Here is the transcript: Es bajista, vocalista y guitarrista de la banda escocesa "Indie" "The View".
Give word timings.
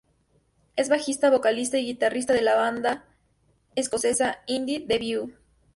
Es 0.75 0.89
bajista, 0.89 1.29
vocalista 1.29 1.77
y 1.77 1.85
guitarrista 1.85 2.33
de 2.33 2.41
la 2.41 2.55
banda 2.55 3.05
escocesa 3.75 4.39
"Indie" 4.47 4.79
"The 4.87 4.97
View". 4.97 5.35